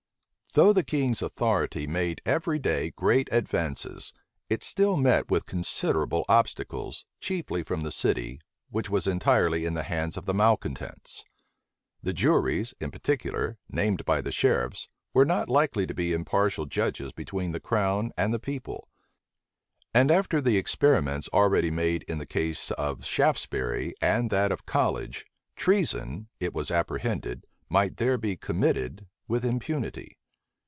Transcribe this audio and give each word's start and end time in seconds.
Though 0.53 0.73
the 0.73 0.83
king's 0.83 1.21
authority 1.21 1.87
made 1.87 2.21
everyday 2.25 2.89
great 2.91 3.29
advances, 3.31 4.11
it 4.49 4.63
still 4.63 4.97
met 4.97 5.31
with 5.31 5.45
considerable 5.45 6.25
obstacles, 6.27 7.05
chiefly 7.21 7.63
from 7.63 7.83
the 7.83 7.89
city, 7.93 8.41
which 8.69 8.89
was 8.89 9.07
entirely 9.07 9.63
in 9.65 9.75
the 9.75 9.83
hands 9.83 10.17
of 10.17 10.25
the 10.25 10.33
malecontents. 10.33 11.23
The 12.03 12.11
juries, 12.11 12.73
in 12.81 12.91
particular, 12.91 13.59
named 13.69 14.03
by 14.03 14.19
the 14.19 14.33
sheriffs, 14.33 14.89
were 15.13 15.23
not 15.23 15.47
likely 15.47 15.87
to 15.87 15.93
be 15.93 16.11
impartial 16.11 16.65
judges 16.65 17.13
between 17.13 17.53
the 17.53 17.61
crown 17.61 18.11
and 18.17 18.33
the 18.33 18.37
people; 18.37 18.89
and 19.93 20.11
after 20.11 20.41
the 20.41 20.57
experiments 20.57 21.29
already 21.31 21.71
made 21.71 22.03
in 22.09 22.17
the 22.17 22.25
case 22.25 22.71
of 22.71 23.05
Shaftesbury, 23.05 23.93
and 24.01 24.29
that 24.31 24.51
of 24.51 24.65
College, 24.65 25.25
treason, 25.55 26.27
it 26.41 26.53
was 26.53 26.69
apprehended, 26.69 27.45
might 27.69 27.95
there 27.95 28.17
be 28.17 28.35
committed 28.35 29.07
with 29.29 29.45
impunity. 29.45 30.17